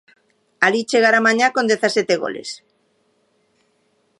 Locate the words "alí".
0.65-0.81